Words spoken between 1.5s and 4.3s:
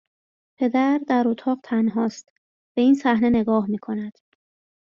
تنهاست. به این صحنه نگاه میکند